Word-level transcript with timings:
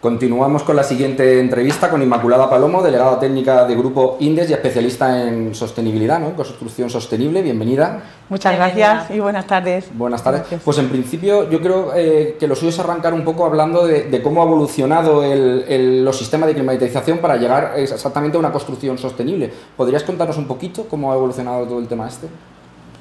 Continuamos 0.00 0.62
con 0.62 0.76
la 0.76 0.82
siguiente 0.82 1.40
entrevista 1.40 1.90
con 1.90 2.00
Inmaculada 2.00 2.48
Palomo, 2.48 2.82
delegada 2.82 3.20
técnica 3.20 3.66
de 3.66 3.76
Grupo 3.76 4.16
Indes 4.20 4.48
y 4.48 4.54
especialista 4.54 5.28
en 5.28 5.54
sostenibilidad, 5.54 6.18
¿no? 6.18 6.28
en 6.28 6.32
construcción 6.32 6.88
sostenible. 6.88 7.42
Bienvenida. 7.42 8.02
Muchas 8.30 8.56
gracias 8.56 9.10
y 9.10 9.20
buenas 9.20 9.46
tardes. 9.46 9.90
Buenas 9.92 10.24
tardes. 10.24 10.44
Pues 10.64 10.78
en 10.78 10.88
principio 10.88 11.50
yo 11.50 11.60
creo 11.60 11.92
eh, 11.94 12.38
que 12.40 12.48
lo 12.48 12.56
suyo 12.56 12.70
es 12.70 12.78
arrancar 12.78 13.12
un 13.12 13.24
poco 13.24 13.44
hablando 13.44 13.86
de, 13.86 14.22
cómo 14.22 14.42
ha 14.42 14.46
evolucionado 14.46 15.22
el, 15.22 16.02
los 16.02 16.16
sistemas 16.16 16.48
de 16.48 16.54
climatización 16.54 17.18
para 17.18 17.36
llegar 17.36 17.74
exactamente 17.76 18.38
a 18.38 18.40
una 18.40 18.52
construcción 18.52 18.96
sostenible. 18.96 19.52
¿Podrías 19.76 20.02
contarnos 20.02 20.38
un 20.38 20.46
poquito 20.46 20.86
cómo 20.88 21.12
ha 21.12 21.14
evolucionado 21.14 21.66
todo 21.66 21.78
el 21.78 21.88
tema 21.88 22.08
este? 22.08 22.26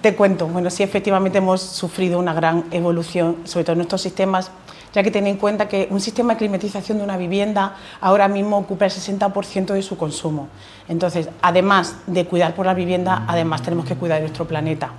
Te 0.02 0.16
cuento, 0.16 0.48
bueno, 0.48 0.70
sí, 0.70 0.84
efectivamente 0.84 1.38
hemos 1.38 1.62
sufrido 1.62 2.20
una 2.20 2.34
gran 2.34 2.66
evolución, 2.72 3.38
sobre 3.46 3.64
todo 3.64 3.74
en 3.74 3.80
nuestros 3.80 4.02
sistemas 4.02 4.52
ya 4.94 5.04
que 5.04 5.12
ten 5.12 5.28
en 5.28 5.38
cuenta 5.38 5.68
que 5.68 5.88
un 5.92 6.00
sistema 6.00 6.34
de 6.34 6.40
climatización 6.40 6.98
de 6.98 7.04
una 7.04 7.18
vivienda 7.18 7.76
ahora 8.02 8.28
mismo 8.28 8.58
ocupa 8.58 8.86
el 8.86 8.92
60% 8.92 9.74
de 9.74 9.82
su 9.82 9.98
consumo. 9.98 10.48
Entonces, 10.88 11.30
además 11.42 11.96
de 12.08 12.26
cuidar 12.26 12.56
por 12.56 12.66
la 12.66 12.74
vivienda, 12.74 13.26
además 13.28 13.62
tenemos 13.62 13.86
que 13.86 13.96
cuidar 13.96 14.22
nuestro 14.22 14.48
planeta. 14.48 14.92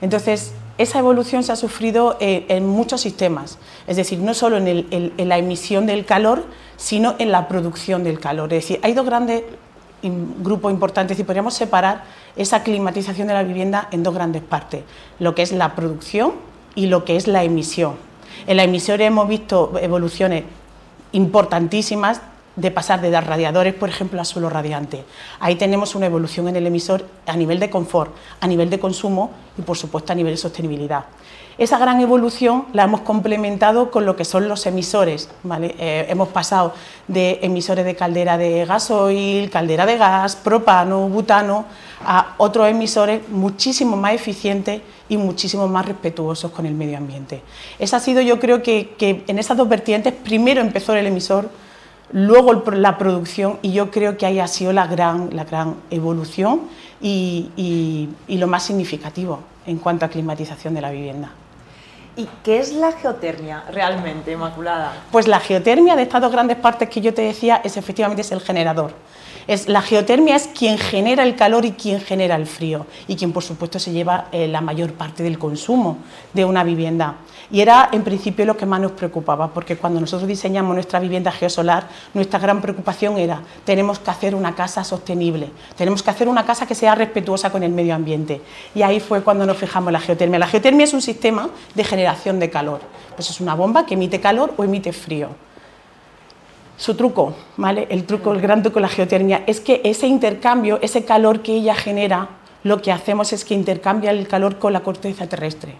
Entonces, 0.00 0.52
esa 0.78 1.00
evolución 1.00 1.42
se 1.42 1.50
ha 1.50 1.56
sufrido 1.56 2.16
eh, 2.20 2.46
en 2.48 2.66
muchos 2.68 3.00
sistemas, 3.00 3.58
es 3.88 3.96
decir, 3.96 4.20
no 4.20 4.32
solo 4.32 4.58
en, 4.58 5.12
la 5.28 5.38
emisión 5.38 5.86
del 5.86 6.04
calor, 6.04 6.44
sino 6.76 7.16
en 7.18 7.32
la 7.32 7.48
producción 7.48 8.04
del 8.04 8.20
calor. 8.20 8.52
Es 8.52 8.62
decir, 8.62 8.80
hay 8.84 8.94
dos 8.94 9.04
grandes 9.04 9.42
grupos 10.02 10.70
importantes 10.72 11.18
y 11.18 11.24
podríamos 11.24 11.54
separar 11.54 12.04
esa 12.36 12.62
climatización 12.62 13.26
de 13.26 13.34
la 13.34 13.42
vivienda 13.42 13.88
en 13.90 14.04
dos 14.04 14.14
grandes 14.14 14.42
partes, 14.42 14.84
lo 15.18 15.34
que 15.34 15.42
es 15.42 15.50
la 15.50 15.74
producción 15.74 16.34
y 16.76 16.86
lo 16.86 17.04
que 17.04 17.16
es 17.16 17.26
la 17.26 17.42
emisión. 17.42 18.07
En 18.48 18.56
la 18.56 18.64
emisión 18.64 18.98
hemos 19.02 19.28
visto 19.28 19.74
evoluciones 19.78 20.42
importantísimas 21.12 22.22
de 22.58 22.70
pasar 22.70 23.00
de 23.00 23.10
dar 23.10 23.26
radiadores, 23.26 23.74
por 23.74 23.88
ejemplo, 23.88 24.20
a 24.20 24.24
suelo 24.24 24.50
radiante. 24.50 25.04
Ahí 25.40 25.54
tenemos 25.54 25.94
una 25.94 26.06
evolución 26.06 26.48
en 26.48 26.56
el 26.56 26.66
emisor 26.66 27.06
a 27.26 27.36
nivel 27.36 27.60
de 27.60 27.70
confort, 27.70 28.14
a 28.40 28.46
nivel 28.46 28.68
de 28.68 28.78
consumo 28.78 29.30
y, 29.56 29.62
por 29.62 29.76
supuesto, 29.76 30.12
a 30.12 30.16
nivel 30.16 30.34
de 30.34 30.38
sostenibilidad. 30.38 31.04
Esa 31.56 31.76
gran 31.78 32.00
evolución 32.00 32.66
la 32.72 32.84
hemos 32.84 33.00
complementado 33.00 33.90
con 33.90 34.06
lo 34.06 34.14
que 34.14 34.24
son 34.24 34.46
los 34.46 34.64
emisores. 34.66 35.28
Eh, 35.60 36.06
hemos 36.08 36.28
pasado 36.28 36.72
de 37.08 37.40
emisores 37.42 37.84
de 37.84 37.96
caldera 37.96 38.38
de 38.38 38.64
gasoil, 38.64 39.50
caldera 39.50 39.84
de 39.84 39.98
gas, 39.98 40.36
propano, 40.36 41.08
butano, 41.08 41.64
a 42.04 42.34
otros 42.38 42.68
emisores 42.68 43.28
muchísimo 43.28 43.96
más 43.96 44.12
eficientes 44.12 44.82
y 45.08 45.16
muchísimo 45.16 45.66
más 45.66 45.86
respetuosos 45.86 46.52
con 46.52 46.64
el 46.64 46.74
medio 46.74 46.96
ambiente. 46.96 47.42
Esa 47.80 47.96
ha 47.96 48.00
sido, 48.00 48.20
yo 48.20 48.38
creo 48.38 48.62
que, 48.62 48.94
en 49.26 49.38
esas 49.40 49.56
dos 49.56 49.68
vertientes, 49.68 50.12
primero 50.12 50.60
empezó 50.60 50.94
el 50.94 51.06
emisor, 51.06 51.50
luego 52.12 52.54
la 52.72 52.98
producción 52.98 53.58
y 53.62 53.72
yo 53.72 53.90
creo 53.90 54.16
que 54.16 54.26
ahí 54.26 54.40
ha 54.40 54.48
sido 54.48 54.72
la 54.72 54.86
gran, 54.86 55.30
la 55.34 55.44
gran 55.44 55.76
evolución 55.90 56.62
y 57.00 58.08
lo 58.28 58.46
más 58.46 58.64
significativo 58.64 59.40
en 59.66 59.78
cuanto 59.78 60.04
a 60.04 60.08
climatización 60.08 60.74
de 60.74 60.80
la 60.80 60.90
vivienda. 60.90 61.30
¿Y 62.18 62.28
qué 62.42 62.58
es 62.58 62.72
la 62.72 62.90
geotermia 62.90 63.62
realmente, 63.70 64.32
Inmaculada? 64.32 64.92
Pues 65.12 65.28
la 65.28 65.38
geotermia 65.38 65.94
de 65.94 66.02
estas 66.02 66.20
dos 66.20 66.32
grandes 66.32 66.56
partes 66.56 66.88
que 66.88 67.00
yo 67.00 67.14
te 67.14 67.22
decía 67.22 67.60
es 67.62 67.76
efectivamente 67.76 68.22
es 68.22 68.32
el 68.32 68.40
generador. 68.40 68.92
Es, 69.48 69.66
la 69.66 69.80
geotermia 69.80 70.36
es 70.36 70.46
quien 70.46 70.76
genera 70.76 71.22
el 71.22 71.34
calor 71.34 71.64
y 71.64 71.72
quien 71.72 72.02
genera 72.02 72.36
el 72.36 72.46
frío 72.46 72.84
y 73.06 73.16
quien 73.16 73.32
por 73.32 73.42
supuesto 73.42 73.78
se 73.78 73.92
lleva 73.92 74.26
eh, 74.30 74.46
la 74.46 74.60
mayor 74.60 74.92
parte 74.92 75.22
del 75.22 75.38
consumo 75.38 75.96
de 76.34 76.44
una 76.44 76.64
vivienda. 76.64 77.14
Y 77.50 77.62
era 77.62 77.88
en 77.92 78.04
principio 78.04 78.44
lo 78.44 78.58
que 78.58 78.66
más 78.66 78.78
nos 78.78 78.92
preocupaba, 78.92 79.48
porque 79.54 79.78
cuando 79.78 80.00
nosotros 80.00 80.28
diseñamos 80.28 80.74
nuestra 80.74 81.00
vivienda 81.00 81.32
geosolar, 81.32 81.88
nuestra 82.12 82.38
gran 82.38 82.60
preocupación 82.60 83.16
era, 83.16 83.40
tenemos 83.64 83.98
que 83.98 84.10
hacer 84.10 84.34
una 84.34 84.54
casa 84.54 84.84
sostenible, 84.84 85.48
tenemos 85.76 86.02
que 86.02 86.10
hacer 86.10 86.28
una 86.28 86.44
casa 86.44 86.66
que 86.66 86.74
sea 86.74 86.94
respetuosa 86.94 87.50
con 87.50 87.62
el 87.62 87.72
medio 87.72 87.94
ambiente. 87.94 88.42
Y 88.74 88.82
ahí 88.82 89.00
fue 89.00 89.22
cuando 89.22 89.46
nos 89.46 89.56
fijamos 89.56 89.88
en 89.88 89.94
la 89.94 90.00
geotermia. 90.00 90.38
La 90.38 90.46
geotermia 90.46 90.84
es 90.84 90.92
un 90.92 91.00
sistema 91.00 91.48
de 91.74 91.84
generación 91.84 92.38
de 92.38 92.50
calor. 92.50 92.80
Pues 93.16 93.30
es 93.30 93.40
una 93.40 93.54
bomba 93.54 93.86
que 93.86 93.94
emite 93.94 94.20
calor 94.20 94.52
o 94.58 94.62
emite 94.62 94.92
frío. 94.92 95.47
Su 96.78 96.94
truco, 96.94 97.34
¿vale? 97.56 97.88
El 97.90 98.04
truco, 98.04 98.32
el 98.32 98.40
gran 98.40 98.62
truco 98.62 98.76
de 98.76 98.82
la 98.82 98.88
geotermia 98.88 99.42
es 99.48 99.60
que 99.60 99.80
ese 99.84 100.06
intercambio, 100.06 100.78
ese 100.80 101.04
calor 101.04 101.42
que 101.42 101.54
ella 101.54 101.74
genera, 101.74 102.28
lo 102.62 102.80
que 102.80 102.92
hacemos 102.92 103.32
es 103.32 103.44
que 103.44 103.54
intercambia 103.54 104.12
el 104.12 104.28
calor 104.28 104.58
con 104.60 104.72
la 104.72 104.80
corteza 104.80 105.26
terrestre. 105.26 105.74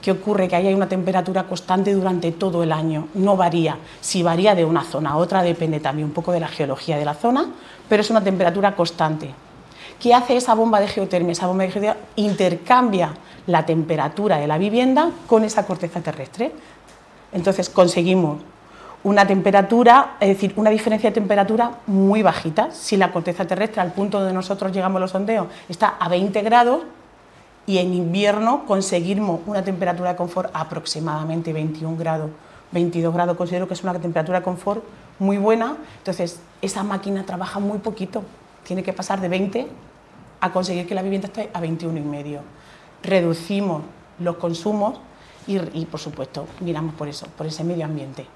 ¿Qué 0.00 0.12
ocurre? 0.12 0.48
Que 0.48 0.56
ahí 0.56 0.66
hay 0.66 0.74
una 0.74 0.88
temperatura 0.88 1.44
constante 1.44 1.92
durante 1.92 2.32
todo 2.32 2.62
el 2.62 2.72
año, 2.72 3.08
no 3.12 3.36
varía. 3.36 3.76
Si 4.00 4.22
varía 4.22 4.54
de 4.54 4.64
una 4.64 4.82
zona 4.82 5.10
a 5.10 5.16
otra 5.16 5.42
depende 5.42 5.78
también 5.78 6.08
un 6.08 6.14
poco 6.14 6.32
de 6.32 6.40
la 6.40 6.48
geología 6.48 6.96
de 6.96 7.04
la 7.04 7.14
zona, 7.14 7.46
pero 7.86 8.00
es 8.00 8.08
una 8.08 8.24
temperatura 8.24 8.74
constante. 8.74 9.30
¿Qué 10.00 10.14
hace 10.14 10.38
esa 10.38 10.54
bomba 10.54 10.80
de 10.80 10.88
geotermia? 10.88 11.32
Esa 11.32 11.46
bomba 11.46 11.64
de 11.64 11.70
geotermia 11.70 12.02
intercambia 12.16 13.14
la 13.46 13.66
temperatura 13.66 14.38
de 14.38 14.46
la 14.46 14.56
vivienda 14.56 15.10
con 15.26 15.44
esa 15.44 15.66
corteza 15.66 16.00
terrestre. 16.00 16.50
Entonces 17.30 17.68
conseguimos 17.68 18.38
una 19.04 19.26
temperatura, 19.26 20.16
es 20.18 20.28
decir, 20.28 20.54
una 20.56 20.70
diferencia 20.70 21.10
de 21.10 21.14
temperatura 21.14 21.78
muy 21.86 22.22
bajita. 22.22 22.70
Si 22.72 22.96
la 22.96 23.12
corteza 23.12 23.46
terrestre, 23.46 23.80
al 23.80 23.92
punto 23.92 24.18
donde 24.18 24.32
nosotros 24.32 24.72
llegamos 24.72 25.00
los 25.00 25.10
sondeos, 25.10 25.46
está 25.68 25.96
a 26.00 26.08
20 26.08 26.42
grados, 26.42 26.80
y 27.66 27.78
en 27.78 27.94
invierno 27.94 28.66
conseguimos 28.66 29.40
una 29.46 29.62
temperatura 29.62 30.10
de 30.10 30.16
confort 30.16 30.50
aproximadamente 30.52 31.52
21 31.52 31.96
grados, 31.96 32.30
22 32.72 33.14
grados, 33.14 33.36
considero 33.36 33.68
que 33.68 33.74
es 33.74 33.82
una 33.82 33.98
temperatura 33.98 34.40
de 34.40 34.44
confort 34.44 34.82
muy 35.18 35.38
buena, 35.38 35.76
entonces 35.98 36.40
esa 36.60 36.82
máquina 36.82 37.24
trabaja 37.24 37.60
muy 37.60 37.78
poquito, 37.78 38.22
tiene 38.64 38.82
que 38.82 38.92
pasar 38.92 39.20
de 39.20 39.28
20 39.28 39.66
a 40.40 40.52
conseguir 40.52 40.86
que 40.86 40.94
la 40.94 41.02
vivienda 41.02 41.28
esté 41.28 41.50
a 41.54 41.60
21 41.60 41.98
y 41.98 42.02
medio. 42.02 42.40
Reducimos 43.02 43.82
los 44.18 44.36
consumos 44.36 44.98
y, 45.46 45.56
y 45.78 45.86
por 45.86 46.00
supuesto 46.00 46.46
miramos 46.60 46.94
por 46.94 47.08
eso, 47.08 47.26
por 47.36 47.46
ese 47.46 47.64
medio 47.64 47.84
ambiente. 47.84 48.26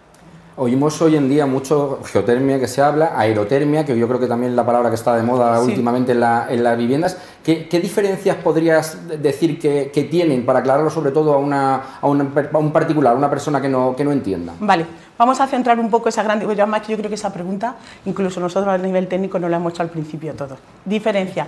Oímos 0.61 1.01
hoy 1.03 1.15
en 1.15 1.29
día 1.29 1.47
mucho 1.47 2.01
geotermia 2.05 2.59
que 2.59 2.67
se 2.67 2.83
habla, 2.83 3.13
aerotermia, 3.17 3.85
que 3.85 3.97
yo 3.97 4.09
creo 4.09 4.19
que 4.19 4.27
también 4.27 4.51
es 4.51 4.57
la 4.57 4.67
palabra 4.67 4.89
que 4.89 4.97
está 4.97 5.15
de 5.15 5.23
moda 5.23 5.61
últimamente 5.61 6.11
en, 6.11 6.19
las 6.21 6.77
viviendas. 6.77 7.17
¿Qué, 7.45 7.69
diferencias 7.81 8.35
podrías 8.39 8.99
decir 9.23 9.61
que, 9.61 10.09
tienen 10.11 10.45
para 10.45 10.59
aclararlo 10.59 10.91
sobre 10.91 11.13
todo 11.13 11.33
a, 11.33 11.39
una, 11.39 12.01
a, 12.01 12.09
un 12.09 12.73
particular, 12.73 13.13
a 13.15 13.17
una 13.17 13.31
persona 13.31 13.61
que 13.61 13.69
no, 13.69 13.95
que 13.95 14.03
no 14.03 14.11
entienda? 14.11 14.53
Vale, 14.59 14.85
vamos 15.17 15.41
a 15.41 15.47
centrar 15.47 15.79
un 15.79 15.91
poco 15.91 16.09
esa 16.09 16.25
gran... 16.25 16.41
Yo, 16.41 16.67
más 16.67 16.83
que 16.83 16.91
yo 16.91 16.99
creo 16.99 17.09
que 17.09 17.15
esa 17.15 17.33
pregunta, 17.33 17.77
incluso 18.05 18.41
nosotros 18.41 18.75
a 18.75 18.79
nivel 18.79 19.07
técnico 19.07 19.39
no 19.39 19.49
la 19.49 19.59
hemos 19.59 19.75
hecho 19.75 19.83
al 19.83 19.91
principio 19.91 20.35
todo. 20.35 20.57
Diferencia. 20.85 21.47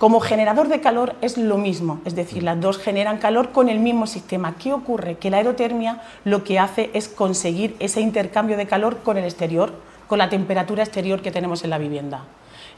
Como 0.00 0.20
generador 0.20 0.68
de 0.68 0.80
calor 0.80 1.14
es 1.20 1.36
lo 1.36 1.58
mismo, 1.58 2.00
es 2.06 2.14
decir, 2.14 2.42
las 2.42 2.58
dos 2.58 2.78
generan 2.78 3.18
calor 3.18 3.50
con 3.50 3.68
el 3.68 3.80
mismo 3.80 4.06
sistema. 4.06 4.54
¿Qué 4.58 4.72
ocurre? 4.72 5.18
Que 5.18 5.28
la 5.28 5.36
aerotermia 5.36 6.00
lo 6.24 6.42
que 6.42 6.58
hace 6.58 6.88
es 6.94 7.06
conseguir 7.06 7.76
ese 7.80 8.00
intercambio 8.00 8.56
de 8.56 8.66
calor 8.66 9.00
con 9.02 9.18
el 9.18 9.24
exterior, 9.24 9.74
con 10.06 10.16
la 10.16 10.30
temperatura 10.30 10.84
exterior 10.84 11.20
que 11.20 11.30
tenemos 11.30 11.64
en 11.64 11.68
la 11.68 11.76
vivienda. 11.76 12.22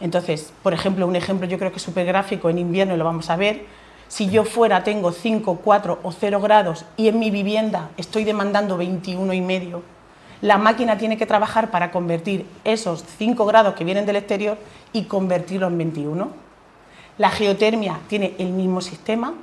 Entonces, 0.01 0.53
por 0.65 0.75
ejemplo, 0.75 1.07
un 1.07 1.15
ejemplo 1.15 1.47
yo 1.47 1.61
creo 1.61 1.71
que 1.71 1.77
es 1.77 1.85
súper 1.85 2.07
gráfico, 2.07 2.51
en 2.51 2.59
invierno 2.59 2.97
lo 2.97 3.05
vamos 3.05 3.31
a 3.31 3.37
ver, 3.37 3.67
si 4.09 4.29
yo 4.29 4.45
fuera 4.45 4.83
tengo 4.83 5.13
5, 5.13 5.61
4 5.63 6.01
o 6.03 6.11
0 6.11 6.41
grados 6.41 6.87
y 6.97 7.07
en 7.07 7.21
mi 7.21 7.31
vivienda 7.31 7.91
estoy 7.99 8.25
demandando 8.25 8.77
21 8.77 9.33
y 9.33 9.41
medio, 9.41 9.85
la 10.41 10.59
máquina 10.59 10.99
tiene 10.99 11.17
que 11.17 11.27
trabajar 11.27 11.71
para 11.71 11.93
convertir 11.93 12.47
esos 12.65 13.05
5 13.17 13.47
grados 13.47 13.75
que 13.75 13.85
vienen 13.85 14.07
del 14.07 14.17
exterior 14.17 14.59
y 14.93 15.05
convertirlos 15.05 15.71
en 15.71 15.79
21. 15.79 16.52
La 17.19 17.31
geotermia 17.31 17.99
tiene 18.09 18.35
el 18.39 18.51
mismo 18.51 18.81
sistema, 18.81 19.35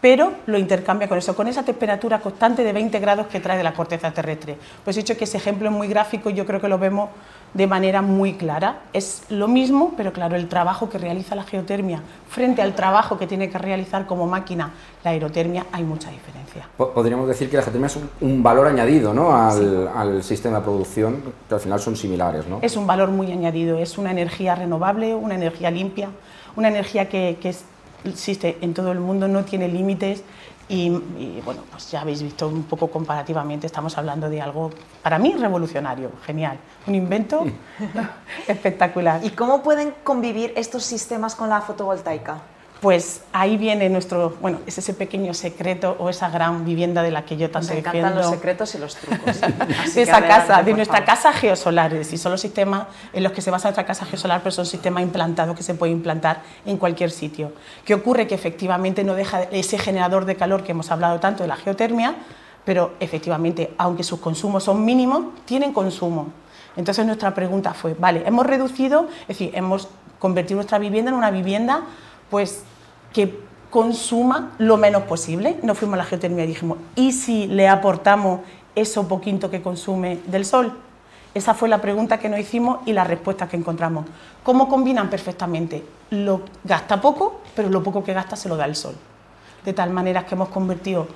pero 0.00 0.32
lo 0.46 0.58
intercambia 0.58 1.08
con 1.08 1.18
eso, 1.18 1.34
con 1.34 1.48
esa 1.48 1.64
temperatura 1.64 2.20
constante 2.20 2.62
de 2.62 2.72
20 2.72 2.98
grados 3.00 3.26
que 3.28 3.40
trae 3.40 3.56
de 3.56 3.64
la 3.64 3.72
corteza 3.72 4.10
terrestre. 4.12 4.56
Pues 4.84 4.96
he 4.96 5.00
dicho 5.00 5.16
que 5.16 5.24
ese 5.24 5.38
ejemplo 5.38 5.68
es 5.68 5.74
muy 5.74 5.88
gráfico 5.88 6.30
y 6.30 6.34
yo 6.34 6.44
creo 6.44 6.60
que 6.60 6.68
lo 6.68 6.78
vemos 6.78 7.08
de 7.54 7.66
manera 7.66 8.02
muy 8.02 8.34
clara. 8.34 8.82
Es 8.92 9.22
lo 9.30 9.48
mismo, 9.48 9.94
pero 9.96 10.12
claro, 10.12 10.36
el 10.36 10.48
trabajo 10.48 10.90
que 10.90 10.98
realiza 10.98 11.34
la 11.34 11.44
geotermia 11.44 12.02
frente 12.28 12.60
al 12.60 12.74
trabajo 12.74 13.18
que 13.18 13.26
tiene 13.26 13.48
que 13.48 13.56
realizar 13.56 14.06
como 14.06 14.26
máquina 14.26 14.70
la 15.02 15.10
aerotermia, 15.10 15.64
hay 15.72 15.82
mucha 15.82 16.10
diferencia. 16.10 16.68
Podríamos 16.76 17.26
decir 17.26 17.48
que 17.48 17.56
la 17.56 17.62
geotermia 17.62 17.86
es 17.86 17.98
un, 18.20 18.42
valor 18.42 18.66
añadido 18.66 19.14
¿no? 19.14 19.34
al, 19.34 19.88
al, 19.88 20.22
sistema 20.22 20.58
de 20.58 20.64
producción, 20.64 21.22
que 21.48 21.54
al 21.54 21.60
final 21.60 21.80
son 21.80 21.96
similares. 21.96 22.46
¿no? 22.46 22.58
Es 22.60 22.76
un 22.76 22.86
valor 22.86 23.08
muy 23.08 23.32
añadido, 23.32 23.78
es 23.78 23.96
una 23.96 24.10
energía 24.10 24.54
renovable, 24.54 25.14
una 25.14 25.34
energía 25.34 25.70
limpia 25.70 26.10
una 26.56 26.68
energía 26.68 27.08
que, 27.08 27.38
existe 28.04 28.58
en 28.60 28.72
todo 28.72 28.92
el 28.92 29.00
mundo, 29.00 29.26
no 29.26 29.44
tiene 29.44 29.68
límites 29.68 30.22
y, 30.68 30.90
bueno, 31.44 31.62
pues 31.70 31.90
ya 31.90 32.00
habéis 32.00 32.22
visto 32.22 32.48
un 32.48 32.64
poco 32.64 32.88
comparativamente, 32.88 33.66
estamos 33.66 33.96
hablando 33.98 34.28
de 34.28 34.40
algo 34.40 34.70
para 35.02 35.18
mí 35.18 35.34
revolucionario, 35.38 36.10
genial, 36.24 36.58
un 36.86 36.94
invento 36.94 37.44
espectacular. 38.48 39.24
¿Y 39.24 39.30
cómo 39.30 39.62
pueden 39.62 39.92
convivir 40.04 40.52
estos 40.56 40.84
sistemas 40.84 41.34
con 41.34 41.48
la 41.48 41.60
fotovoltaica? 41.60 42.42
Pues 42.86 43.22
ahí 43.32 43.56
viene 43.56 43.88
nuestro, 43.88 44.36
bueno, 44.40 44.60
es 44.64 44.78
ese 44.78 44.94
pequeño 44.94 45.34
secreto 45.34 45.96
o 45.98 46.08
esa 46.08 46.30
gran 46.30 46.64
vivienda 46.64 47.02
de 47.02 47.10
la 47.10 47.24
que 47.24 47.36
yo 47.36 47.50
tanto 47.50 47.72
Me 47.72 47.80
encantan 47.80 48.14
los 48.14 48.30
secretos 48.30 48.72
y 48.76 48.78
los 48.78 48.94
trucos. 48.94 49.40
de 49.94 50.02
esa 50.02 50.24
casa, 50.24 50.62
de 50.62 50.72
nuestra 50.72 51.04
casa 51.04 51.32
geosolares, 51.32 52.12
y 52.12 52.16
son 52.16 52.30
los 52.30 52.40
sistemas 52.40 52.86
en 53.12 53.24
los 53.24 53.32
que 53.32 53.42
se 53.42 53.50
basa 53.50 53.66
nuestra 53.66 53.84
casa 53.84 54.06
geosolar, 54.06 54.40
pero 54.40 54.52
son 54.52 54.66
sistemas 54.66 55.02
implantados 55.02 55.56
que 55.56 55.64
se 55.64 55.74
pueden 55.74 55.96
implantar 55.96 56.42
en 56.64 56.76
cualquier 56.76 57.10
sitio. 57.10 57.54
¿Qué 57.84 57.92
ocurre? 57.92 58.28
Que 58.28 58.36
efectivamente 58.36 59.02
no 59.02 59.16
deja 59.16 59.42
ese 59.50 59.78
generador 59.78 60.24
de 60.24 60.36
calor 60.36 60.62
que 60.62 60.70
hemos 60.70 60.88
hablado 60.92 61.18
tanto 61.18 61.42
de 61.42 61.48
la 61.48 61.56
geotermia, 61.56 62.14
pero 62.64 62.92
efectivamente, 63.00 63.74
aunque 63.78 64.04
sus 64.04 64.20
consumos 64.20 64.62
son 64.62 64.84
mínimos, 64.84 65.24
tienen 65.44 65.72
consumo. 65.72 66.28
Entonces 66.76 67.04
nuestra 67.04 67.34
pregunta 67.34 67.74
fue, 67.74 67.94
vale, 67.94 68.22
hemos 68.24 68.46
reducido, 68.46 69.08
es 69.22 69.26
decir, 69.26 69.50
hemos 69.54 69.88
convertido 70.20 70.58
nuestra 70.58 70.78
vivienda 70.78 71.10
en 71.10 71.16
una 71.16 71.32
vivienda 71.32 71.82
pues 72.30 72.62
que 73.16 73.40
consuma 73.70 74.52
lo 74.58 74.76
menos 74.76 75.04
posible. 75.04 75.58
Nos 75.62 75.78
fuimos 75.78 75.94
a 75.94 75.96
la 75.96 76.04
geotermia 76.04 76.44
y 76.44 76.48
dijimos, 76.48 76.76
¿y 76.96 77.12
si 77.12 77.46
le 77.46 77.66
aportamos 77.66 78.40
eso 78.74 79.08
poquito 79.08 79.50
que 79.50 79.62
consume 79.62 80.18
del 80.26 80.44
sol? 80.44 80.74
Esa 81.32 81.54
fue 81.54 81.70
la 81.70 81.80
pregunta 81.80 82.18
que 82.18 82.28
nos 82.28 82.38
hicimos 82.38 82.80
y 82.84 82.92
la 82.92 83.04
respuesta 83.04 83.48
que 83.48 83.56
encontramos. 83.56 84.04
¿Cómo 84.42 84.68
combinan 84.68 85.08
perfectamente? 85.08 85.82
Lo 86.10 86.42
gasta 86.62 87.00
poco, 87.00 87.40
pero 87.54 87.70
lo 87.70 87.82
poco 87.82 88.04
que 88.04 88.12
gasta 88.12 88.36
se 88.36 88.50
lo 88.50 88.56
da 88.58 88.66
el 88.66 88.76
sol. 88.76 88.94
De 89.64 89.72
tal 89.72 89.88
manera 89.88 90.26
que 90.26 90.34
hemos 90.34 90.50
convertido 90.50 91.08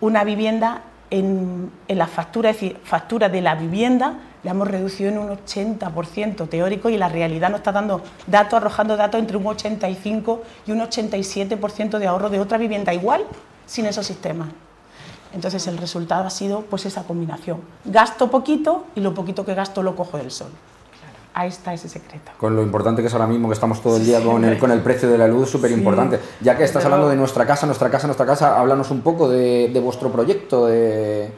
una 0.00 0.22
vivienda 0.22 0.82
en, 1.10 1.72
en 1.88 1.98
la 1.98 2.06
factura, 2.06 2.50
es 2.50 2.56
decir, 2.60 2.78
factura 2.84 3.28
de 3.28 3.40
la 3.40 3.56
vivienda 3.56 4.14
la 4.42 4.52
hemos 4.52 4.68
reducido 4.68 5.10
en 5.10 5.18
un 5.18 5.28
80% 5.28 6.48
teórico 6.48 6.88
y 6.88 6.96
la 6.96 7.08
realidad 7.08 7.50
nos 7.50 7.60
está 7.60 7.72
dando 7.72 8.02
datos, 8.26 8.54
arrojando 8.54 8.96
datos 8.96 9.20
entre 9.20 9.36
un 9.36 9.46
85 9.46 10.42
y 10.66 10.72
un 10.72 10.80
87% 10.80 11.98
de 11.98 12.06
ahorro 12.06 12.30
de 12.30 12.40
otra 12.40 12.58
vivienda 12.58 12.94
igual 12.94 13.24
sin 13.66 13.86
esos 13.86 14.06
sistemas. 14.06 14.48
Entonces 15.34 15.66
el 15.66 15.76
resultado 15.76 16.26
ha 16.26 16.30
sido 16.30 16.62
pues 16.62 16.86
esa 16.86 17.02
combinación. 17.04 17.60
Gasto 17.84 18.30
poquito 18.30 18.86
y 18.94 19.00
lo 19.00 19.12
poquito 19.14 19.44
que 19.44 19.54
gasto 19.54 19.82
lo 19.82 19.94
cojo 19.94 20.16
del 20.16 20.30
sol. 20.30 20.48
Ahí 21.34 21.50
está 21.50 21.72
ese 21.72 21.88
secreto. 21.88 22.32
Con 22.38 22.56
lo 22.56 22.62
importante 22.62 23.02
que 23.02 23.08
es 23.08 23.14
ahora 23.14 23.26
mismo 23.26 23.48
que 23.48 23.54
estamos 23.54 23.80
todo 23.80 23.98
el 23.98 24.04
día 24.04 24.20
con, 24.20 24.44
el, 24.44 24.58
con 24.58 24.72
el 24.72 24.80
precio 24.80 25.08
de 25.08 25.18
la 25.18 25.28
luz, 25.28 25.50
súper 25.50 25.70
importante. 25.70 26.18
ya 26.40 26.56
que 26.56 26.64
estás 26.64 26.84
hablando 26.84 27.08
de 27.08 27.14
nuestra 27.14 27.46
casa, 27.46 27.66
nuestra 27.66 27.90
casa, 27.90 28.08
nuestra 28.08 28.26
casa, 28.26 28.58
háblanos 28.58 28.90
un 28.90 29.02
poco 29.02 29.28
de, 29.28 29.70
de 29.72 29.80
vuestro 29.80 30.10
proyecto, 30.10 30.66
de, 30.66 31.30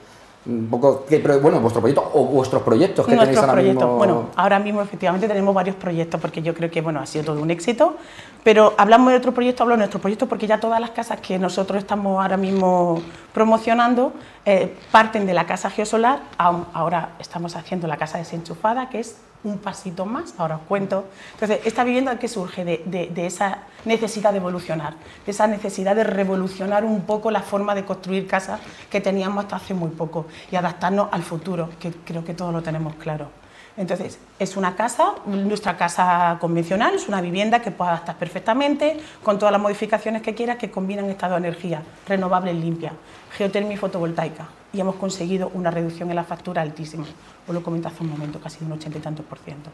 un 0.47 0.69
poco, 0.71 1.05
bueno, 1.43 1.61
vuestro 1.61 1.83
proyecto 1.83 2.11
o 2.15 2.25
vuestros 2.25 2.63
proyectos 2.63 3.07
que 3.07 3.15
tenéis 3.15 3.37
ahora 3.39 3.63
mismo. 3.63 3.97
Bueno, 3.97 4.31
ahora 4.37 4.59
mismo 4.59 4.81
efectivamente 4.81 5.29
tenemos 5.29 5.55
varios 5.55 5.77
proyectos 5.77 6.19
porque 6.21 6.41
yo 6.41 6.55
creo 6.55 6.71
que 6.71 6.81
bueno, 6.81 7.01
ha 7.01 7.07
sido 7.07 7.25
todo 7.27 7.43
un 7.43 7.51
éxito, 7.51 7.97
pero 8.43 8.73
hablamos 8.79 9.11
de 9.11 9.19
otro 9.19 9.33
proyecto, 9.33 9.65
hablo 9.65 9.75
de 9.75 9.81
nuestro 9.81 10.01
proyecto 10.01 10.29
porque 10.29 10.47
ya 10.47 10.59
todas 10.59 10.81
las 10.81 10.91
casas 10.91 11.21
que 11.21 11.39
nosotros 11.39 11.79
estamos 11.79 12.23
ahora 12.23 12.39
mismo 12.39 13.03
promocionando 13.35 14.15
eh, 14.47 14.75
parten 14.91 15.27
de 15.27 15.35
la 15.35 15.47
casa 15.47 15.69
geosolar, 15.69 16.21
ahora 16.39 17.11
estamos 17.19 17.55
haciendo 17.55 17.87
la 17.87 17.99
casa 17.99 18.17
desenchufada, 18.17 18.89
que 18.89 19.01
es 19.01 19.19
un 19.45 19.59
pasito 19.59 20.07
más, 20.07 20.35
ahora 20.39 20.57
os 20.57 20.63
cuento. 20.63 21.07
Entonces, 21.35 21.61
esta 21.65 21.85
vivienda 21.85 22.19
que 22.19 22.29
surge 22.29 22.65
de, 22.65 23.27
esa 23.27 23.59
necesidad 23.85 24.33
de 24.33 24.39
evolucionar, 24.39 24.95
de 25.25 25.33
esa 25.33 25.47
necesidad 25.47 25.97
de 25.97 26.05
revolucionar 26.05 26.85
un 26.85 27.03
poco 27.03 27.31
la 27.31 27.43
forma 27.43 27.75
de 27.75 27.85
construir 27.85 28.27
casas 28.27 28.61
que 28.91 29.01
teníamos 29.01 29.45
hasta 29.45 29.57
hace 29.57 29.75
muy 29.75 29.91
poco 29.91 30.27
y 30.51 30.57
adaptarnos 30.57 31.09
al 31.13 31.23
futuro, 31.23 31.71
que 31.79 31.91
creo 31.91 32.25
que 32.25 32.35
todos 32.35 32.53
lo 32.53 32.63
tenemos 32.63 32.95
claro. 32.97 33.29
Entonces, 33.77 34.19
es 34.39 34.57
una 34.57 34.77
casa, 34.77 35.15
nuestra 35.27 35.77
casa 35.77 36.37
convencional, 36.41 36.95
es 36.95 37.09
una 37.09 37.21
vivienda 37.21 37.61
que 37.63 37.71
puede 37.71 37.93
adaptar 37.93 38.17
perfectamente 38.17 39.01
con 39.23 39.39
todas 39.39 39.53
las 39.53 39.61
modificaciones 39.61 40.23
que 40.23 40.35
quiera 40.35 40.59
que 40.59 40.71
combinan 40.71 41.09
estado 41.09 41.35
de 41.35 41.49
energía 41.49 41.83
renovable 42.07 42.53
y 42.53 42.61
limpia, 42.61 42.93
geotermia 43.37 43.75
y 43.75 43.77
fotovoltaica. 43.77 44.60
Y 44.73 44.81
hemos 44.81 44.97
conseguido 44.97 45.51
una 45.55 45.71
reducción 45.71 46.11
en 46.11 46.17
la 46.17 46.25
factura 46.25 46.63
altísima. 46.63 47.07
Os 47.49 47.55
lo 47.55 47.63
comenté 47.63 47.89
hace 47.89 48.03
un 48.03 48.11
momento, 48.11 48.41
casi 48.41 48.61
de 48.61 48.67
un 48.67 48.73
ochenta 48.73 48.99
y 48.99 49.01
tantos 49.01 49.27
por 49.27 49.39
ciento. 49.39 49.71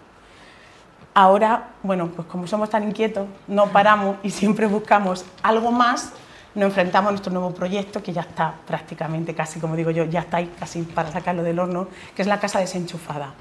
Ahora, 1.15 1.71
bueno, 1.83 2.09
pues 2.09 2.29
como 2.29 2.47
somos 2.47 2.71
tan 2.71 2.85
inquietos, 2.85 3.27
no 3.49 3.69
paramos 3.69 4.17
y 4.23 4.31
siempre 4.31 4.67
buscamos 4.67 5.25
algo 5.43 5.73
más 5.73 6.13
nos 6.57 6.69
enfrentamos 6.69 7.09
a 7.09 7.13
nuestro 7.13 7.33
nuevo 7.33 7.51
proyecto 7.53 8.03
que 8.03 8.15
ya 8.15 8.23
está 8.23 8.55
prácticamente 8.67 9.35
casi, 9.35 9.61
como 9.61 9.77
digo 9.77 9.91
yo, 9.91 10.05
ya 10.05 10.21
está 10.21 10.39
ahí 10.39 10.51
casi 10.59 10.83
para 10.83 11.13
sacarlo 11.13 11.43
del 11.43 11.59
horno, 11.59 11.89
que 12.15 12.23
es 12.23 12.29
la 12.29 12.41
casa 12.41 12.59
desenchufada. 12.59 13.35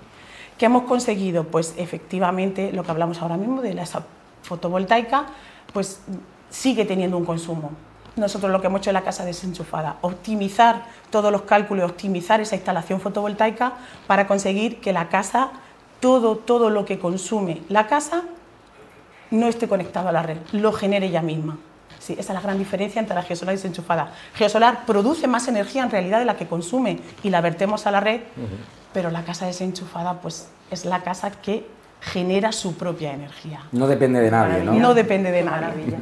¿Qué 0.57 0.65
hemos 0.65 0.83
conseguido? 0.83 1.45
Pues 1.45 1.73
efectivamente 1.77 2.73
lo 2.73 2.83
que 2.83 2.91
hablamos 2.91 3.21
ahora 3.21 3.37
mismo 3.37 3.61
de 3.61 3.73
la 3.73 3.85
fotovoltaica, 4.41 5.27
pues 5.71 6.01
sigue 6.49 6.83
teniendo 6.83 7.17
un 7.17 7.25
consumo. 7.25 7.71
Nosotros 8.15 8.51
lo 8.51 8.61
que 8.61 8.67
hemos 8.67 8.79
hecho 8.79 8.91
en 8.91 8.95
la 8.95 9.03
casa 9.03 9.25
desenchufada, 9.25 9.97
optimizar 10.01 10.85
todos 11.09 11.31
los 11.31 11.41
cálculos, 11.41 11.89
optimizar 11.89 12.39
esa 12.39 12.55
instalación 12.55 13.01
fotovoltaica 13.01 13.73
para 14.07 14.25
conseguir 14.25 14.79
que 14.79 14.93
la 14.93 15.09
casa, 15.09 15.49
todo, 15.99 16.37
todo 16.37 16.69
lo 16.69 16.85
que 16.85 16.97
consume 16.97 17.61
la 17.67 17.87
casa, 17.87 18.23
no 19.31 19.47
esté 19.47 19.67
conectado 19.67 20.07
a 20.09 20.11
la 20.11 20.23
red, 20.23 20.37
lo 20.53 20.71
genere 20.71 21.07
ella 21.07 21.21
misma. 21.21 21.57
Sí, 21.99 22.13
esa 22.13 22.33
es 22.33 22.35
la 22.35 22.41
gran 22.41 22.57
diferencia 22.57 22.99
entre 22.99 23.15
la 23.15 23.23
geosolar 23.23 23.53
y 23.53 23.57
desenchufada. 23.57 24.11
Geosolar 24.35 24.85
produce 24.85 25.27
más 25.27 25.47
energía 25.47 25.83
en 25.83 25.89
realidad 25.89 26.19
de 26.19 26.25
la 26.25 26.37
que 26.37 26.47
consume 26.47 26.99
y 27.23 27.29
la 27.29 27.41
vertemos 27.41 27.87
a 27.87 27.91
la 27.91 27.99
red, 27.99 28.21
pero 28.93 29.09
la 29.09 29.23
casa 29.23 29.45
desenchufada 29.45 30.21
pues 30.21 30.49
es 30.71 30.85
la 30.85 31.01
casa 31.01 31.31
que 31.31 31.67
genera 32.01 32.51
su 32.51 32.75
propia 32.75 33.13
energía. 33.13 33.61
No 33.71 33.87
depende 33.87 34.21
de 34.21 34.31
nadie, 34.31 34.63
¿no? 34.63 34.73
No 34.73 34.93
depende 34.93 35.31
de 35.31 35.43
nadie. 35.43 35.97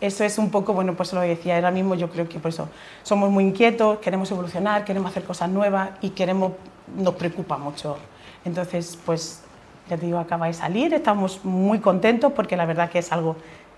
Eso 0.00 0.22
es 0.24 0.38
un 0.38 0.50
poco, 0.50 0.72
bueno, 0.72 0.94
pues 0.94 1.12
lo 1.12 1.20
decía 1.20 1.56
ahora 1.56 1.70
mismo, 1.70 1.94
yo 1.96 2.08
creo 2.08 2.28
que 2.28 2.38
por 2.38 2.50
eso 2.50 2.68
somos 3.02 3.30
muy 3.30 3.44
inquietos, 3.44 3.98
queremos 3.98 4.30
evolucionar, 4.30 4.84
queremos 4.84 5.10
hacer 5.10 5.24
cosas 5.24 5.50
nuevas 5.50 5.90
y 6.00 6.10
queremos, 6.10 6.52
nos 6.96 7.14
preocupa 7.14 7.58
mucho. 7.58 7.98
Entonces, 8.44 8.96
pues 9.04 9.42
ya 9.88 9.96
te 9.96 10.06
digo, 10.06 10.18
acaba 10.18 10.46
de 10.46 10.52
salir, 10.52 10.94
estamos 10.94 11.44
muy 11.44 11.80
contentos 11.80 12.32
porque 12.32 12.56
la 12.56 12.64
verdad 12.64 12.90
que 12.90 13.00
es 13.00 13.10
algo 13.10 13.36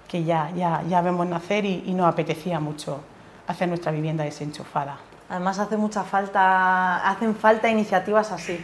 que 0.09 0.25
ya, 0.25 0.51
ya, 0.55 0.83
ya 0.89 1.01
vemos 1.01 1.27
nacer 1.27 1.65
y, 1.65 1.85
y 1.87 1.95
nos 1.95 2.07
apetecía 2.07 2.61
mucho 2.61 3.01
hacer 3.47 3.69
nuestra 3.69 3.91
vivienda 3.91 4.25
desenchufada. 4.25 4.99
Además 5.29 5.59
hace 5.59 5.77
mucha 5.77 6.03
falta, 6.03 7.09
hacen 7.09 7.35
falta 7.35 7.71
iniciativas 7.71 8.33
así. 8.33 8.61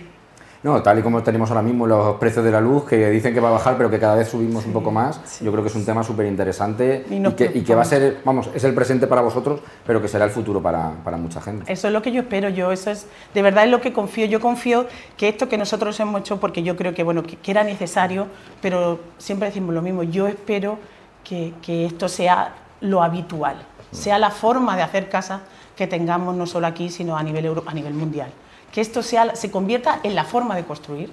No, 0.63 0.83
tal 0.83 0.99
y 0.99 1.03
como 1.03 1.23
tenemos 1.23 1.51
ahora 1.51 1.63
mismo 1.63 1.87
los 1.87 2.17
precios 2.17 2.45
de 2.45 2.51
la 2.51 2.61
luz, 2.61 2.85
que 2.85 3.11
dicen 3.11 3.35
que 3.35 3.41
va 3.41 3.49
a 3.49 3.53
bajar, 3.53 3.77
pero 3.77 3.91
que 3.91 3.99
cada 3.99 4.15
vez 4.17 4.29
subimos 4.29 4.67
un 4.67 4.73
poco 4.73 4.91
más, 4.91 5.41
yo 5.41 5.53
creo 5.53 5.63
que 5.63 5.69
es 5.69 5.75
un 5.75 5.85
tema 5.85 6.03
súper 6.03 6.27
interesante 6.27 7.05
y, 7.09 7.63
que, 7.63 7.75
va 7.75 7.83
a 7.83 7.85
ser, 7.85 8.21
vamos, 8.25 8.51
es 8.55 8.65
el 8.65 8.75
presente 8.75 9.07
para 9.07 9.21
vosotros, 9.21 9.61
pero 9.87 10.01
que 10.01 10.09
será 10.09 10.25
el 10.25 10.31
futuro 10.31 10.63
para, 10.63 10.93
para, 11.05 11.17
mucha 11.17 11.41
gente. 11.41 11.71
Eso 11.73 11.87
es 11.89 11.93
lo 11.93 12.03
que 12.03 12.11
yo 12.11 12.23
espero, 12.23 12.49
yo 12.49 12.73
eso 12.73 12.91
es, 12.91 13.07
de 13.35 13.43
verdad 13.43 13.65
es 13.65 13.71
lo 13.71 13.81
que 13.81 13.93
confío, 13.93 14.27
yo 14.27 14.41
confío 14.41 14.87
que 15.17 15.29
esto 15.29 15.49
que 15.49 15.59
nosotros 15.59 15.99
hemos 16.01 16.21
hecho, 16.21 16.41
porque 16.41 16.63
yo 16.63 16.77
creo 16.77 16.95
que, 16.95 17.03
bueno, 17.03 17.23
que, 17.23 17.39
era 17.51 17.63
necesario, 17.63 18.27
pero 18.61 18.99
siempre 19.19 19.49
decimos 19.49 19.75
lo 19.75 19.83
mismo, 19.83 20.03
yo 20.03 20.27
espero 20.27 20.79
que, 21.23 21.55
que 21.63 21.87
esto 21.87 22.09
sea 22.09 22.55
lo 22.81 23.03
habitual, 23.03 23.57
sea 23.91 24.19
la 24.19 24.31
forma 24.31 24.77
de 24.77 24.83
hacer 24.83 25.09
casa 25.09 25.43
que 25.77 25.87
tengamos 25.87 26.35
no 26.35 26.47
solo 26.47 26.67
aquí, 26.67 26.89
sino 26.89 27.17
a 27.17 27.23
nivel, 27.23 27.53
a 27.67 27.75
nivel 27.75 27.95
mundial. 27.95 28.31
Que 28.73 28.81
esto 28.81 29.03
sea, 29.03 29.35
se 29.35 29.51
convierta 29.51 30.01
en 30.03 30.15
la 30.15 30.25
forma 30.25 30.55
de 30.55 30.65
construir. 30.65 31.13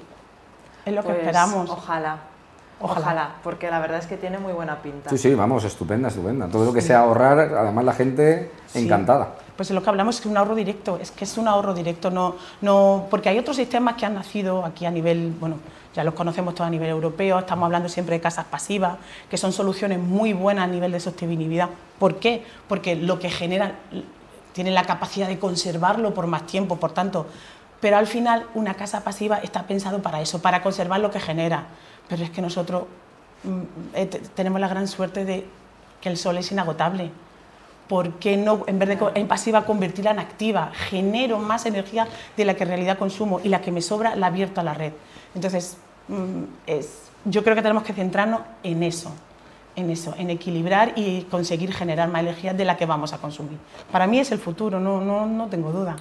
Es 0.86 0.94
lo 0.94 1.02
que 1.02 1.08
pues, 1.08 1.20
esperamos. 1.20 1.70
Ojalá. 1.70 2.18
Ojalá. 2.86 3.36
porque 3.44 3.70
la 3.70 3.80
verdad 3.80 4.00
es 4.00 4.08
que 4.08 4.18
tiene 4.18 4.40
muy 4.40 4.52
buena 4.52 4.82
pinta. 4.82 5.10
Sí, 5.10 5.18
sí, 5.18 5.34
vamos, 5.34 5.64
estupenda, 5.64 6.10
estupenda. 6.10 6.50
Todo 6.50 6.66
lo 6.66 6.74
que 6.74 6.82
sea 6.82 7.00
ahorrar, 7.00 7.40
además 7.40 7.86
la 7.86 7.94
gente 7.94 8.52
encantada. 8.74 9.36
Pues 9.56 9.72
lo 9.72 9.82
que 9.82 9.90
hablamos 9.90 10.16
es 10.16 10.22
que 10.22 10.28
un 10.28 10.36
ahorro 10.36 10.56
directo, 10.56 10.98
es 11.02 11.12
que 11.12 11.24
es 11.24 11.38
un 11.38 11.48
ahorro 11.48 11.74
directo, 11.74 12.12
no, 12.12 12.36
no, 12.62 13.08
porque 13.10 13.30
hay 13.30 13.38
otros 13.38 13.56
sistemas 13.56 13.96
que 13.96 14.06
han 14.06 14.16
nacido 14.16 14.66
aquí 14.66 14.86
a 14.86 14.92
nivel, 14.92 15.34
bueno, 15.40 15.58
ya 15.96 16.04
los 16.04 16.14
conocemos 16.14 16.56
todos 16.56 16.68
a 16.68 16.72
nivel 16.72 16.90
europeo, 16.90 17.40
estamos 17.40 17.68
hablando 17.68 17.88
siempre 17.88 18.16
de 18.16 18.22
casas 18.22 18.46
pasivas, 18.46 18.98
que 19.30 19.38
son 19.38 19.54
soluciones 19.54 20.00
muy 20.00 20.34
buenas 20.34 20.66
a 20.66 20.68
nivel 20.68 20.92
de 20.92 21.00
sostenibilidad. 21.00 21.70
¿Por 22.00 22.16
qué? 22.16 22.44
Porque 22.68 22.96
lo 22.96 23.20
que 23.20 23.30
genera 23.30 23.76
tienen 24.54 24.74
la 24.74 24.84
capacidad 24.84 25.28
de 25.28 25.40
conservarlo 25.40 26.14
por 26.14 26.28
más 26.28 26.48
tiempo, 26.48 26.78
por 26.78 26.94
tanto, 26.94 27.28
pero 27.82 27.98
al 27.98 28.08
final 28.08 28.48
una 28.54 28.76
casa 28.76 29.04
pasiva 29.04 29.40
está 29.40 29.64
pensado 29.68 30.02
para 30.02 30.22
eso, 30.22 30.42
para 30.42 30.64
conservar 30.64 31.02
lo 31.02 31.12
que 31.12 31.20
genera. 31.20 31.66
Pero 32.08 32.24
es 32.24 32.30
que 32.30 32.42
nosotros 32.42 32.84
mm, 33.44 33.96
eh, 33.96 34.06
tenemos 34.36 34.62
la 34.62 34.70
gran 34.70 34.88
suerte 34.88 35.26
de 35.26 35.46
que 36.00 36.10
el 36.10 36.18
sol 36.18 36.38
es 36.38 36.52
inagotable. 36.52 37.12
¿Por 37.90 38.14
qué 38.14 38.38
no, 38.38 38.64
en 38.68 38.80
vez 38.80 38.88
de 38.88 39.12
en 39.16 39.28
pasiva, 39.28 39.66
convertirla 39.66 40.12
en 40.12 40.20
activa? 40.20 40.72
Genero 40.74 41.40
más 41.40 41.66
energía 41.66 42.08
de 42.38 42.46
la 42.46 42.54
que 42.54 42.64
en 42.64 42.70
realidad 42.70 42.98
consumo 42.98 43.42
y 43.44 43.50
la 43.50 43.60
que 43.60 43.72
me 43.72 43.82
sobra 43.82 44.16
la 44.16 44.28
abierto 44.28 44.62
a 44.62 44.64
la 44.64 44.74
red. 44.74 44.94
Entonces, 45.36 45.78
mm, 46.08 46.44
es, 46.68 47.10
yo 47.26 47.44
creo 47.44 47.56
que 47.56 47.62
tenemos 47.62 47.84
que 47.84 47.94
centrarnos 47.94 48.42
en 48.64 48.84
eso 48.84 49.12
en 49.76 49.90
eso, 49.90 50.14
en 50.18 50.30
equilibrar 50.30 50.94
y 50.96 51.24
conseguir 51.24 51.74
generar 51.74 52.10
más 52.10 52.22
energía 52.22 52.54
de 52.54 52.66
la 52.66 52.78
que 52.78 52.86
vamos 52.86 53.14
a 53.14 53.18
consumir. 53.18 53.58
Para 53.92 54.08
mí 54.08 54.20
es 54.20 54.32
el 54.32 54.40
futuro, 54.40 54.80
no, 54.80 55.02
no, 55.02 55.26
no 55.26 55.48
tengo 55.48 55.72
duda. 55.72 55.96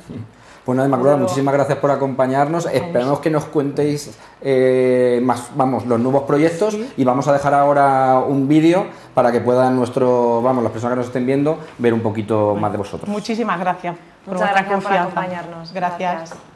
Pues 0.65 0.77
nada, 0.77 0.87
Inmaculada, 0.87 1.17
muchísimas 1.17 1.55
gracias 1.55 1.79
por 1.79 1.91
acompañarnos. 1.91 2.67
Esperamos 2.67 3.19
que 3.19 3.31
nos 3.31 3.47
cuentéis 3.47 4.17
eh, 4.41 5.21
más, 5.25 5.51
vamos, 5.57 5.87
los 5.87 5.99
nuevos 5.99 6.23
proyectos 6.23 6.77
y 6.97 7.05
vamos 7.05 7.27
a 7.27 7.33
dejar 7.33 7.53
ahora 7.55 8.21
un 8.21 8.47
vídeo 8.47 8.87
para 9.13 9.33
que 9.33 9.41
puedan 9.41 9.75
nuestro, 9.75 10.41
vamos, 10.41 10.63
las 10.63 10.73
personas 10.73 10.95
que 10.95 10.99
nos 10.99 11.07
estén 11.07 11.27
viendo 11.27 11.59
ver 11.79 11.93
un 11.93 12.01
poquito 12.01 12.55
más 12.55 12.71
de 12.71 12.79
vosotros. 12.79 13.09
Muchísimas 13.09 13.59
gracias 13.59 13.97
por 14.25 14.35
Muchas 14.35 14.51
gracias 14.53 14.85
por 14.85 14.93
acompañarnos. 14.93 15.73
gracias. 15.73 16.52